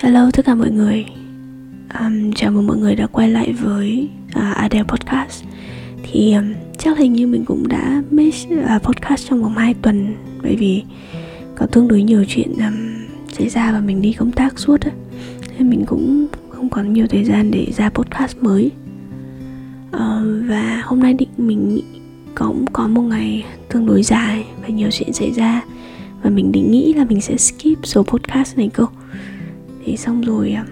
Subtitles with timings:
[0.00, 1.06] Hello tất cả mọi người.
[2.00, 5.44] Um, Chào mừng mọi người đã quay lại với uh, Adele Podcast.
[6.02, 10.14] Thì um, chắc hình như mình cũng đã miss uh, podcast trong vòng 2 tuần
[10.42, 10.82] Bởi vì
[11.56, 14.90] có tương đối nhiều chuyện um, xảy ra và mình đi công tác suốt á.
[15.58, 18.70] Nên mình cũng không còn nhiều thời gian để ra podcast mới.
[19.88, 21.80] Uh, Và hôm nay định mình
[22.34, 25.62] cũng có một ngày tương đối dài và nhiều chuyện xảy ra.
[26.22, 28.86] Và mình định nghĩ là mình sẽ skip số podcast này cơ
[29.88, 30.64] thì xong rồi à,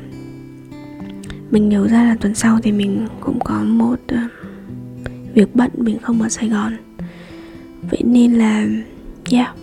[1.51, 4.29] mình nhớ ra là tuần sau thì mình cũng có một à,
[5.35, 6.77] việc bận mình không ở sài gòn.
[7.91, 8.67] Vậy nên là
[9.31, 9.57] yeah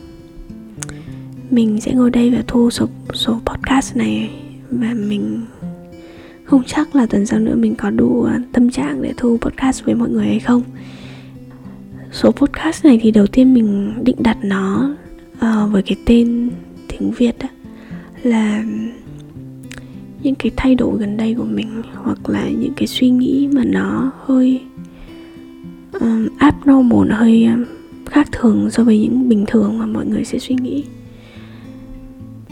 [1.50, 4.30] mình sẽ ngồi đây và thu số số podcast này.
[4.70, 5.46] Và mình
[6.44, 9.86] không chắc là tuần sau nữa mình có đủ à, tâm trạng để thu podcast
[9.86, 10.62] với mọi người hay không.
[12.12, 14.96] Số podcast này thì đầu tiên mình định đặt nó
[15.34, 16.50] uh, với cái tên
[16.88, 17.48] tiếng việt đó
[18.24, 18.64] là
[20.24, 23.64] những cái thay đổi gần đây của mình hoặc là những cái suy nghĩ mà
[23.66, 24.62] nó hơi
[26.00, 27.66] um, abnormal nó hơi um,
[28.06, 30.84] khác thường so với những bình thường mà mọi người sẽ suy nghĩ.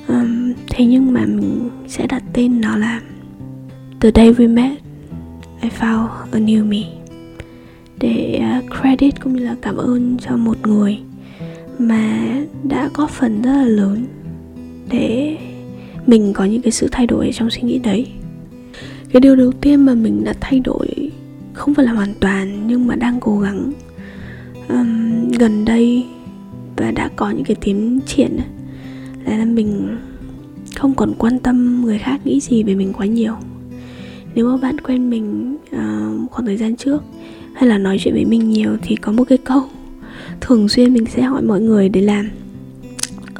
[0.08, 3.02] Um, thế nhưng mà mình sẽ đặt tên nó là
[4.00, 4.72] The day we met
[5.62, 6.84] I found a new me.
[8.00, 11.00] Để uh, credit cũng như là cảm ơn cho một người
[11.80, 14.06] mà đã có phần rất là lớn
[14.92, 15.38] để
[16.08, 18.08] mình có những cái sự thay đổi trong suy nghĩ đấy.
[19.12, 21.12] Cái điều đầu tiên mà mình đã thay đổi
[21.54, 23.72] không phải là hoàn toàn nhưng mà đang cố gắng
[24.70, 26.06] um, gần đây
[26.78, 28.38] và đã có những cái tiến triển
[29.26, 29.98] là mình
[30.76, 33.34] không còn quan tâm người khác nghĩ gì về mình quá nhiều.
[34.36, 37.04] Nếu mà bạn quen mình uh, khoảng thời gian trước
[37.54, 39.64] hay là nói chuyện với mình nhiều thì có một cái câu
[40.42, 42.30] thường xuyên mình sẽ hỏi mọi người để làm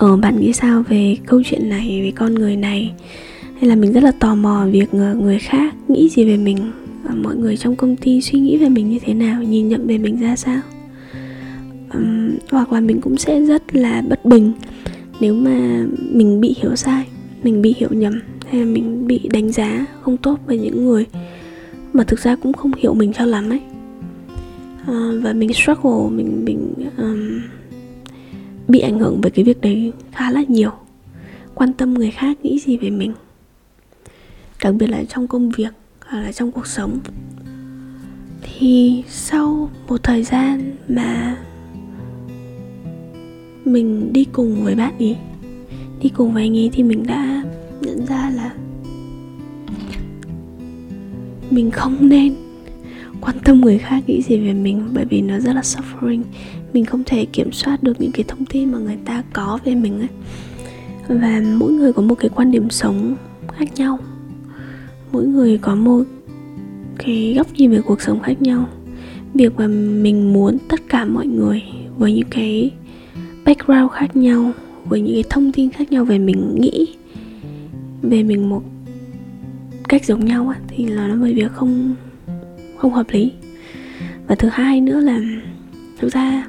[0.02, 2.94] ờ bạn nghĩ sao về câu chuyện này về con người này?
[3.60, 6.58] Hay là mình rất là tò mò việc ờ, người khác nghĩ gì về mình?
[7.04, 9.88] Và mọi người trong công ty suy nghĩ về mình như thế nào nhìn nhận
[9.88, 10.62] về mình ra sao?
[11.94, 14.52] Um, hoặc là mình cũng sẽ rất là bất bình
[15.20, 17.06] nếu mà mình bị hiểu sai
[17.44, 18.14] mình bị hiểu nhầm
[18.48, 21.06] hay là mình bị đánh giá không tốt bởi những người
[21.94, 23.60] mà thực ra cũng không hiểu mình cho lắm ấy.
[24.82, 27.42] Uh, và mình struggle mình mình um,
[28.72, 30.72] bị ảnh hưởng bởi cái việc đấy khá là nhiều.
[31.56, 33.14] Quan tâm người khác nghĩ gì về mình.
[34.64, 35.74] Đặc biệt là trong công việc
[36.06, 37.00] hoặc là trong cuộc sống.
[38.42, 41.38] Thì sau một thời gian mà
[43.66, 45.16] mình đi cùng với bạn ý,
[46.02, 47.44] đi cùng với anh ấy thì mình đã
[47.82, 48.54] nhận ra là
[51.50, 52.36] mình không nên
[53.22, 56.22] quan tâm người khác nghĩ gì về mình bởi vì nó rất là suffering
[56.74, 59.76] mình không thể kiểm soát được những cái thông tin mà người ta có về
[59.76, 60.10] mình ấy.
[61.08, 63.16] Và mỗi người có một cái quan điểm sống
[63.58, 64.00] khác nhau.
[65.12, 66.04] Mỗi người có một
[66.98, 68.70] cái góc nhìn về cuộc sống khác nhau.
[69.34, 71.64] Việc mà mình muốn tất cả mọi người
[71.98, 72.72] với những cái
[73.46, 74.52] background khác nhau
[74.86, 76.88] với những cái thông tin khác nhau về mình nghĩ
[78.02, 78.64] về mình một
[79.90, 81.96] cách giống nhau ấy, thì là nó bởi việc không
[82.78, 83.32] không hợp lý.
[84.28, 85.20] Và thứ hai nữa là
[86.00, 86.48] thực ra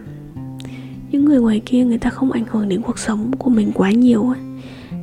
[1.12, 3.90] những người ngoài kia người ta không ảnh hưởng đến cuộc sống của mình quá
[3.90, 4.38] nhiều ấy.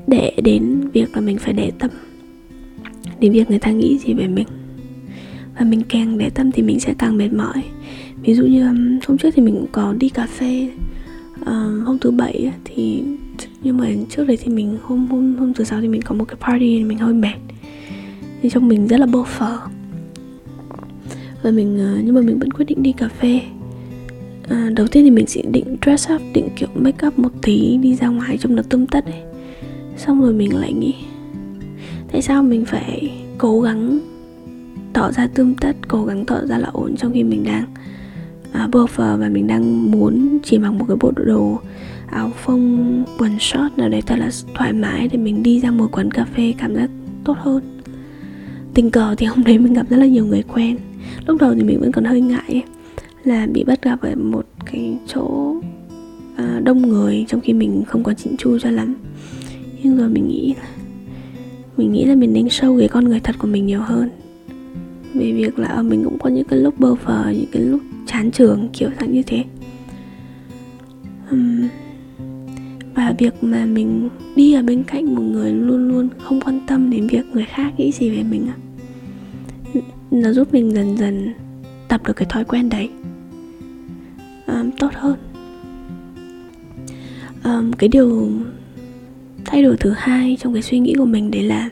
[0.08, 1.92] để đến việc là mình phải để tâm
[3.20, 4.48] đến việc người ta nghĩ gì về mình.
[5.60, 7.64] Và mình càng để tâm thì mình sẽ càng mệt mỏi.
[8.22, 8.66] Ví dụ như
[9.08, 10.70] hôm trước thì mình cũng có đi cà phê
[11.42, 11.48] uh,
[11.86, 13.04] hôm thứ bảy thì
[13.64, 16.26] nhưng mà trước đấy thì mình hôm hôm hôm thứ sáu thì mình có một
[16.26, 17.38] cái party mình hơi mệt.
[18.42, 19.58] Thì trong mình rất là bơ phờ
[21.44, 23.42] và mình ờ, nhưng mà mình vẫn quyết định đi cà phê
[24.50, 27.78] à, đầu tiên thì mình sẽ định dress up định kiểu make up một tí
[27.78, 29.22] đi ra ngoài trông nó tươm tất ấy
[29.98, 30.94] xong rồi mình lại nghĩ
[32.12, 34.00] tại sao mình phải cố gắng
[34.94, 37.66] tỏ ra tươm tất cố gắng tỏ ra là ổn trong khi mình đang
[38.52, 41.60] à, buffer và mình đang muốn chỉ mặc một cái bộ đồ
[42.12, 45.88] áo phông quần short nào đấy thật là thoải mái để mình đi ra một
[45.92, 46.90] quán cà phê cảm giác
[47.24, 47.82] tốt hơn.
[48.74, 50.78] Tình cờ thì hôm đấy mình gặp rất là nhiều người quen.
[51.28, 52.44] Lúc đầu thì mình vẫn còn hơi ngại.
[52.48, 52.64] ấy
[53.24, 55.56] là bị bắt gặp ở một cái chỗ
[56.36, 58.96] à, đông người trong khi mình không có chỉnh chu cho lắm
[59.84, 60.68] nhưng rồi mình nghĩ là
[61.78, 64.10] mình nghĩ là mình nên sâu cái con người thật của mình nhiều hơn
[65.14, 67.82] về việc là ờ, mình cũng có những cái lúc bơ phờ những cái lúc
[68.06, 69.44] chán trường kiểu dạng như thế
[71.34, 71.68] uhm.
[72.96, 76.90] và việc mà mình đi ở bên cạnh một người luôn luôn không quan tâm
[76.90, 78.48] đến việc người khác nghĩ gì về mình
[80.12, 81.34] nó giúp mình dần dần
[81.90, 82.90] tập được cái thói quen đấy.
[84.48, 85.18] Um, tốt hơn.
[87.44, 88.32] Um, cái điều
[89.46, 91.70] thay đổi thứ hai trong cái suy nghĩ của mình đấy là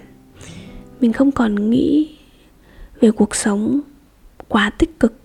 [1.01, 2.09] mình không còn nghĩ
[3.01, 3.81] về cuộc sống
[4.47, 5.19] quá tích cực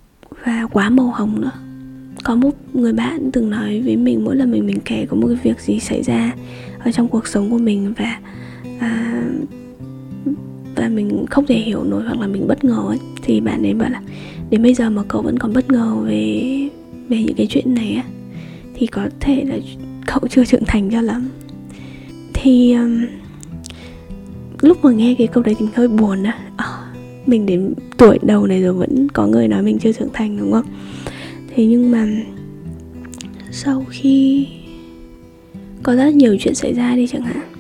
[0.45, 1.51] và quá màu hồng nữa.
[2.25, 5.27] Có một người bạn từng nói với mình mỗi lần mình mình kể có một
[5.27, 6.35] cái việc gì xảy ra
[6.79, 8.21] ở trong cuộc sống của mình và
[8.79, 9.23] à,
[10.83, 13.75] là mình không thể hiểu nổi hoặc là mình bất ngờ ấy thì bạn ấy
[13.75, 14.03] bảo là
[14.51, 16.43] đến bây giờ mà cậu vẫn còn bất ngờ về
[17.09, 18.05] về những cái chuyện này á
[18.75, 19.57] thì có thể là
[20.07, 21.29] cậu chưa trưởng thành cho lắm.
[22.35, 23.07] Thì um,
[24.61, 26.39] lúc mà nghe cái câu đấy thì mình hơi buồn á.
[26.57, 26.67] À,
[27.27, 30.53] mình đến tuổi đầu này rồi vẫn có người nói mình chưa trưởng thành đúng
[30.53, 30.67] không?
[31.55, 32.09] Thế nhưng mà
[33.51, 34.47] sau khi
[35.83, 37.52] có rất nhiều chuyện xảy ra đi chẳng hạn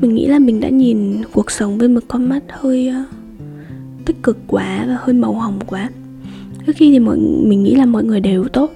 [0.00, 3.04] mình nghĩ là mình đã nhìn cuộc sống với một con mắt hơi ờ,
[4.04, 5.90] tích cực quá và hơi màu hồng quá.
[6.66, 8.72] Đôi khi thì mọi mình nghĩ là mọi người đều tốt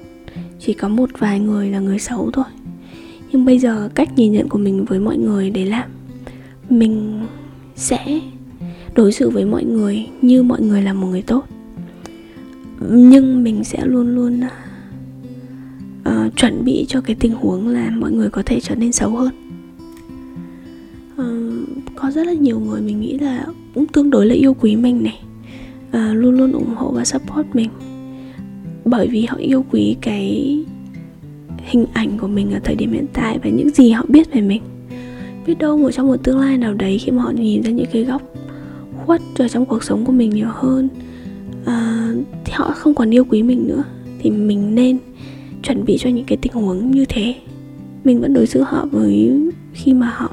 [0.60, 2.44] chỉ có một vài người là người xấu thôi.
[3.32, 5.90] Nhưng bây giờ cách nhìn nhận của mình với mọi người để làm
[6.70, 7.20] mình
[7.76, 8.20] sẽ
[8.94, 11.44] đối xử với mọi người như mọi người là một người tốt.
[12.90, 14.40] Nhưng mình sẽ luôn luôn
[16.08, 19.10] uh, chuẩn bị cho cái tình huống là mọi người có thể trở nên xấu
[19.10, 19.43] hơn
[21.20, 24.76] uh, có rất là nhiều người mình nghĩ là cũng tương đối là yêu quý
[24.76, 25.20] mình này.
[25.88, 27.70] Uh, luôn luôn ủng hộ và support mình.
[28.84, 30.58] Bởi vì họ yêu quý cái
[31.56, 34.40] hình ảnh của mình ở thời điểm hiện tại và những gì họ biết về
[34.40, 34.62] mình.
[35.46, 37.86] Biết đâu một trong một tương lai nào đấy khi mà họ nhìn ra những
[37.92, 38.22] cái góc
[38.96, 40.88] khuất rồi trong cuộc sống của mình nhiều hơn
[41.64, 42.08] à,
[42.44, 43.82] thì họ không còn yêu quý mình nữa.
[44.18, 44.98] Thì mình nên
[45.62, 47.34] chuẩn bị cho những cái tình huống như thế.
[48.04, 49.40] Mình vẫn đối xử họ với
[49.72, 50.30] khi mà họ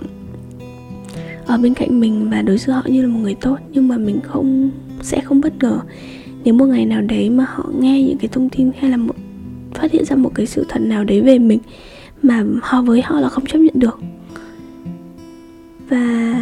[1.45, 3.97] ở bên cạnh mình và đối xử họ như là một người tốt nhưng mà
[3.97, 4.71] mình không
[5.01, 5.79] sẽ không bất ngờ.
[6.43, 9.15] Nếu một ngày nào đấy mà họ nghe những cái thông tin hay là một
[9.73, 11.59] phát hiện ra một cái sự thật nào đấy về mình
[12.23, 13.99] mà họ với họ là không chấp nhận được
[15.89, 16.35] và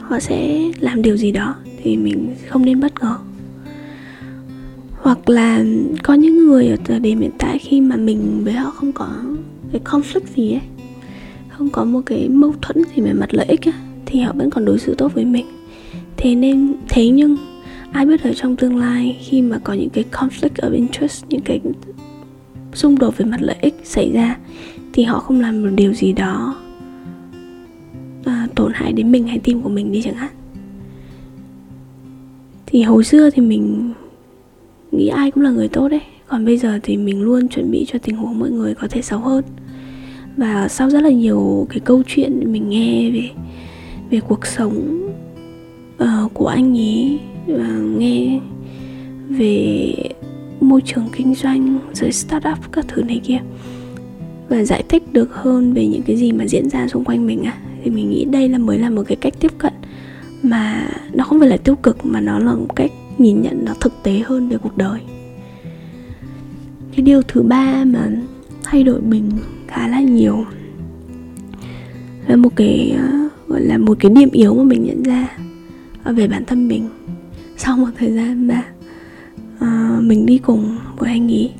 [0.00, 3.16] họ sẽ làm điều gì đó thì mình không nên bất ngờ.
[5.02, 5.64] Hoặc là
[6.02, 9.08] có những người ở thời điểm hiện tại khi mà mình với họ không có
[9.72, 10.60] cái conflict gì ấy
[11.48, 13.74] không có một cái mâu thuẫn gì về mặt lợi ích ấy,
[14.10, 15.46] thì họ vẫn còn đối xử tốt với mình.
[16.16, 17.36] Thế nên thế nhưng
[17.92, 21.40] ai biết ở trong tương lai khi mà có những cái conflict of interest những
[21.40, 21.60] cái
[22.72, 24.36] xung đột về mặt lợi ích xảy ra
[24.92, 26.56] thì họ không làm một điều gì đó
[28.24, 30.32] à, tổn hại đến mình hay tim của mình đi chẳng hạn.
[32.66, 33.92] Thì hồi xưa thì mình
[34.92, 37.84] nghĩ ai cũng là người tốt đấy còn bây giờ thì mình luôn chuẩn bị
[37.88, 39.44] cho tình huống mọi người có thể xấu hơn.
[40.36, 43.30] Và sau rất là nhiều cái câu chuyện mình nghe về
[44.10, 45.08] về cuộc sống
[46.02, 47.68] uh, của anh ấy và
[47.98, 48.40] nghe
[49.28, 49.94] về
[50.60, 53.38] môi trường kinh doanh rồi startup các thứ này kia.
[54.48, 57.42] Và giải thích được hơn về những cái gì mà diễn ra xung quanh mình
[57.42, 59.72] à thì mình nghĩ đây là mới là một cái cách tiếp cận
[60.42, 63.74] mà nó không phải là tiêu cực mà nó là một cách nhìn nhận nó
[63.80, 65.00] thực tế hơn về cuộc đời.
[66.96, 68.08] Cái điều thứ ba mà
[68.62, 69.30] thay đổi mình
[69.66, 70.44] khá là nhiều
[72.26, 75.28] là một cái ờ, gọi là một cái điểm yếu mà mình nhận ra
[76.02, 76.88] à, về bản thân mình.
[77.56, 78.64] Sau một thời gian mà
[79.56, 81.50] uh, mình đi cùng với anh ý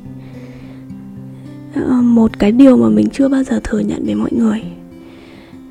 [1.70, 4.62] uh, à, một cái điều mà mình chưa bao giờ thừa nhận với mọi người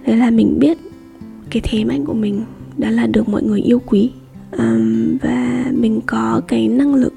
[0.05, 0.77] đấy là mình biết
[1.49, 2.41] cái thế mạnh của mình
[2.77, 4.11] đó là được mọi người yêu quý
[4.57, 7.13] um, và mình có cái năng lực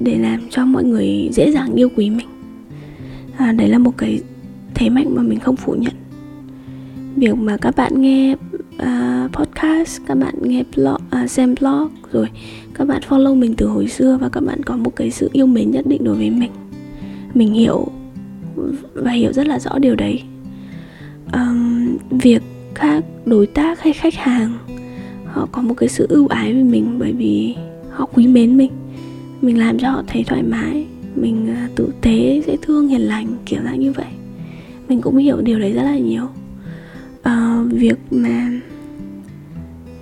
[0.00, 2.26] để làm cho mọi người dễ dàng yêu quý mình.
[3.36, 4.20] À, đấy là một cái
[4.74, 5.92] thế mạnh mà mình không phủ nhận
[7.16, 8.36] việc mà các bạn nghe
[8.82, 12.28] uh, podcast các bạn nghe blog uh, xem blog rồi
[12.74, 15.46] các bạn follow mình từ hồi xưa và các bạn có một cái sự yêu
[15.46, 16.50] mến nhất định đối với mình.
[17.34, 17.86] Mình hiểu
[18.94, 20.22] và hiểu rất là rõ điều đấy.
[21.32, 22.42] Um, việc
[22.74, 24.58] các đối tác hay khách hàng
[25.26, 27.54] họ có một cái sự ưu ái với mình bởi vì
[27.90, 28.70] họ quý mến mình.
[29.40, 33.26] Mình làm cho họ thấy thoải mái mình à, tử tế dễ thương hiền lành
[33.46, 34.06] kiểu dạng như vậy.
[34.88, 36.28] Mình cũng hiểu điều đấy rất là nhiều
[37.68, 38.50] việc mà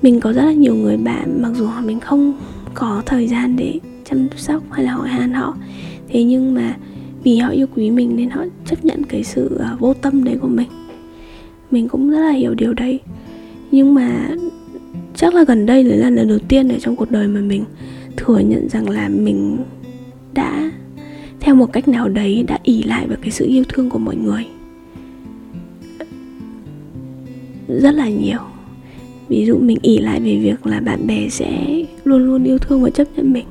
[0.02, 2.32] mình có rất là nhiều người bạn, mặc dù họ mình không
[2.74, 5.56] có thời gian để chăm sóc hay là hỏi han họ.
[6.08, 6.76] Thế nhưng mà
[7.24, 10.36] vì họ yêu quý mình nên họ chấp nhận cái sự à, vô tâm đấy
[10.40, 10.68] của mình.
[11.70, 13.00] Mình cũng rất là hiểu điều đấy.
[13.70, 14.28] Nhưng mà
[15.14, 17.64] chắc là gần đây là lần đầu tiên ở trong cuộc đời mà mình
[18.16, 19.56] thừa nhận rằng là mình
[20.34, 20.70] đã,
[21.40, 24.16] theo một cách nào đấy, đã ỉ lại vào cái sự yêu thương của mọi
[24.16, 24.46] người.
[27.80, 28.38] Rất là nhiều.
[29.28, 32.82] Ví dụ mình ỉ lại về việc là bạn bè sẽ luôn luôn yêu thương
[32.82, 33.46] và chấp nhận mình.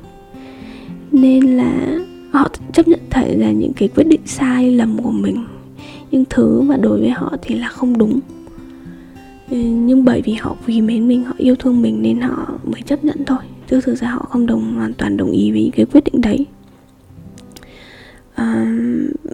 [1.12, 2.00] Nên là
[2.32, 5.46] họ chấp nhận thấy là những cái quyết định sai lầm của mình.
[6.12, 8.20] Nhưng thứ mà đối với họ thì là không đúng.
[9.50, 12.82] Ừ, nhưng bởi vì họ quý mến mình họ yêu thương mình nên họ mới
[12.82, 13.40] chấp nhận thôi.
[13.70, 16.46] Chứ thực ra họ không đồng hoàn toàn đồng ý với cái quyết định đấy.
[18.36, 18.78] À,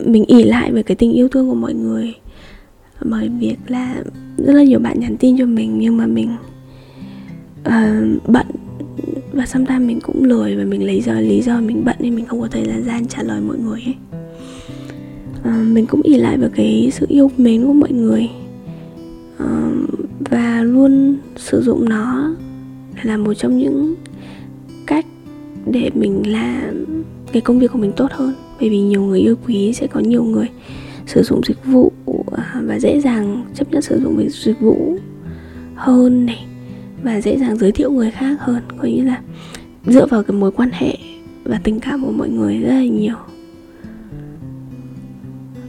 [0.06, 2.13] mình ỉ lại về cái tình yêu thương của mọi người.
[3.06, 3.96] Bởi việc là
[4.38, 6.36] rất là nhiều bạn nhắn tin cho mình nhưng mà mình
[7.67, 8.46] uh, bận.
[9.34, 12.25] Và sometimes mình cũng lười và mình lấy do lý do mình bận nên mình
[12.25, 13.96] không có thời gian trả lời mọi người ấy.
[15.39, 18.29] Uh, mình cũng ỉ lại vào cái sự yêu mến của mọi người.
[19.44, 19.89] Uh,
[20.20, 22.36] và luôn sử dụng nó
[23.03, 23.96] là một trong những
[24.88, 25.06] cách
[25.72, 26.86] để mình làm
[27.32, 28.34] cái công việc của mình tốt hơn.
[28.60, 30.48] Bởi vì nhiều người yêu quý sẽ có nhiều người
[31.06, 32.24] sử dụng dịch vụ của
[32.63, 34.98] và dễ dàng chấp nhận sử dụng dịch vụ
[35.75, 36.46] hơn này
[37.03, 38.62] và dễ dàng giới thiệu người khác hơn.
[38.77, 39.22] Có nghĩa là
[39.86, 40.98] dựa vào cái mối quan hệ
[41.44, 43.15] và tình cảm của mọi người rất là nhiều.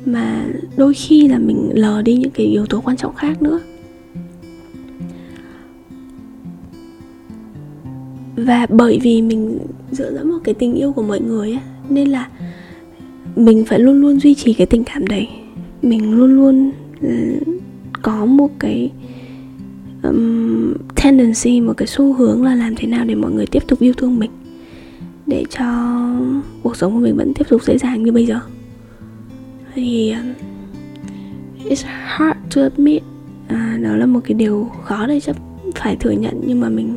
[0.05, 0.45] Mà
[0.77, 3.61] đôi khi là mình lờ đi những cái yếu tố quan trọng khác nữa.
[8.37, 9.59] Và bởi vì mình
[9.91, 12.29] dựa dẫm vào cái tình yêu của mọi người ấy, nên là
[13.37, 15.29] mình phải luôn luôn duy trì cái tình cảm đấy
[15.83, 17.39] mình luôn luôn ừ,
[18.03, 18.91] có một cái
[20.03, 23.81] um, tendency một cái xu hướng là làm thế nào để mọi người tiếp tục
[23.81, 24.31] yêu thương mình
[25.27, 25.65] để cho
[26.63, 28.41] cuộc sống của mình vẫn tiếp tục dễ dàng như bây giờ.
[29.75, 30.15] Thì
[31.65, 33.03] it's hard to admit
[33.49, 35.37] à, đó là một cái điều khó để chấp
[35.75, 36.97] phải thừa nhận nhưng mà mình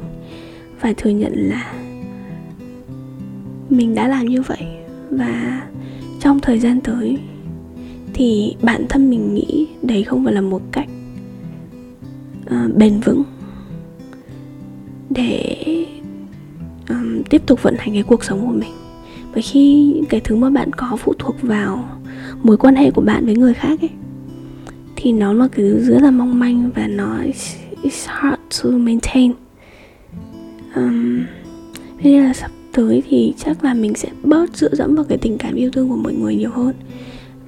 [0.79, 1.73] phải thừa nhận là
[3.69, 4.63] mình đã làm như vậy.
[5.09, 5.61] Và
[6.19, 7.17] trong thời gian tới
[8.21, 10.89] thì bản thân mình nghĩ đấy không phải là một cách
[12.45, 13.23] uh, bền vững
[15.09, 15.55] để
[16.89, 18.71] um, tiếp tục vận hành cái cuộc sống của mình.
[19.33, 21.99] Bởi khi cái thứ mà bạn có phụ thuộc vào
[22.43, 23.89] mối quan hệ của bạn với người khác ấy
[24.95, 27.17] thì nó là cái thứ rất là mong manh và nó
[27.83, 29.33] it's hard to maintain.
[30.75, 31.19] Um,
[32.03, 35.37] nên là sắp tới thì chắc là mình sẽ bớt dựa dẫm vào cái tình
[35.37, 36.73] cảm yêu thương của mọi người nhiều hơn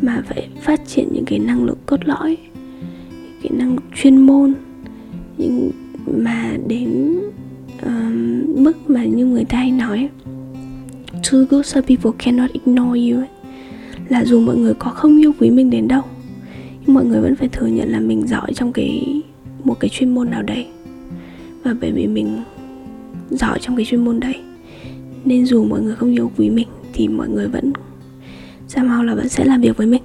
[0.03, 2.37] mà phải phát triển những cái năng lực cốt lõi
[3.43, 4.53] cái năng lực chuyên môn.
[5.37, 5.71] Nhưng
[6.07, 7.19] mà đến
[7.85, 10.09] um, mức mà như người ta hay nói
[11.31, 13.23] too good so people cannot ignore you
[14.09, 16.01] là dù mọi người có không yêu quý mình đến đâu
[16.85, 19.21] nhưng mọi người vẫn phải thừa nhận là mình giỏi trong cái
[19.63, 20.67] một cái chuyên môn nào đấy.
[21.63, 22.43] Và bởi vì mình
[23.29, 24.35] giỏi trong cái chuyên môn đấy
[25.25, 27.73] nên dù mọi người không yêu quý mình thì mọi người vẫn
[28.75, 30.01] somehow là vẫn sẽ làm việc với mình.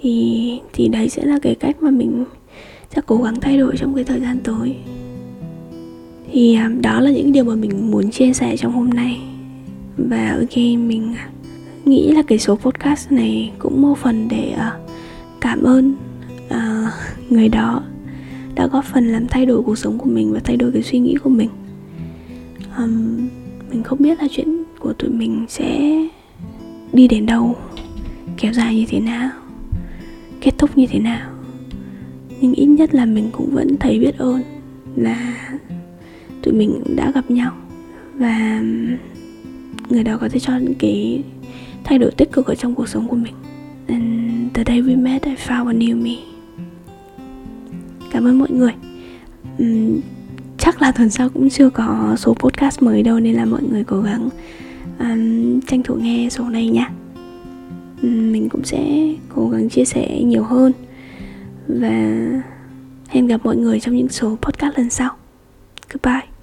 [0.00, 2.24] Thì thì đấy sẽ là cái cách mà mình
[2.94, 4.76] sẽ cố gắng thay đổi trong cái thời gian tới.
[6.32, 9.20] Thì à, đó là những điều mà mình muốn chia sẻ trong hôm nay.
[9.96, 11.30] Và ok mình à,
[11.84, 14.90] nghĩ là cái số podcast này cũng một phần để uh,
[15.40, 15.94] cảm ơn
[16.46, 16.92] uh,
[17.30, 17.82] người đó
[18.54, 20.98] đã góp phần làm thay đổi cuộc sống của mình và thay đổi cái suy
[20.98, 21.48] nghĩ của mình.
[22.78, 23.28] Um,
[23.70, 25.90] mình không biết là chuyện của tụi mình sẽ
[26.92, 27.56] đi đến đâu
[28.36, 29.30] kéo dài như thế nào
[30.40, 31.30] kết thúc như thế nào.
[32.40, 34.42] Nhưng ít nhất là mình cũng vẫn thấy biết ơn
[34.96, 35.48] là
[36.42, 37.52] tụi mình đã gặp nhau.
[38.14, 38.62] Và
[39.88, 41.22] người đó có thể cho những cái
[41.84, 43.34] thay đổi tích cực ở trong cuộc sống của mình.
[43.86, 44.04] And
[44.54, 46.16] the day we met I found a new me.
[48.10, 48.72] Cảm ơn mọi người.
[49.62, 50.00] Uhm,
[50.58, 53.84] chắc là tuần sau cũng chưa có số podcast mới đâu nên là mọi người
[53.84, 54.28] cố gắng
[54.98, 56.90] um, tranh thủ nghe số này nha
[58.02, 60.72] um, mình cũng sẽ cố gắng chia sẻ nhiều hơn.
[61.68, 62.26] Và
[63.08, 65.10] hẹn gặp mọi người trong những số podcast lần sau.
[65.92, 66.37] Goodbye.